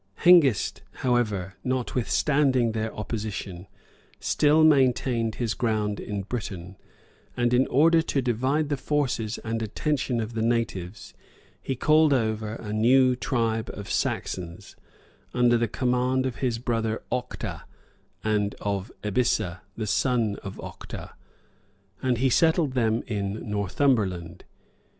]Hengist, 0.25 0.81
however, 1.05 1.53
notwithstanding 1.63 2.71
their 2.71 2.91
opposition, 2.95 3.67
still 4.19 4.63
maintained 4.63 5.35
his 5.35 5.53
ground 5.53 5.99
in 5.99 6.23
Britain 6.23 6.75
and 7.37 7.53
in 7.53 7.67
order 7.67 8.01
to 8.01 8.19
divide 8.19 8.69
the 8.69 8.77
forces 8.77 9.37
and 9.43 9.61
attention 9.61 10.19
of 10.19 10.33
the 10.33 10.41
natives 10.41 11.13
he 11.61 11.75
called 11.75 12.15
over 12.15 12.55
a 12.55 12.73
new 12.73 13.15
tribe 13.15 13.69
of 13.75 13.91
Saxons, 13.91 14.75
under 15.35 15.55
the 15.55 15.67
command 15.67 16.25
of 16.25 16.37
his 16.37 16.57
brother 16.57 17.03
Octa, 17.11 17.61
and 18.23 18.55
of 18.59 18.91
Ebissa, 19.03 19.61
the 19.77 19.85
son 19.85 20.35
of 20.37 20.55
Octa; 20.59 21.11
and 22.01 22.17
he 22.17 22.29
settled 22.31 22.73
them 22.73 23.03
in 23.05 23.47
Northumberland. 23.47 24.45